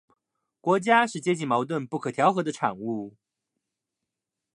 [0.61, 3.13] 国家是阶级矛盾不可调和的产物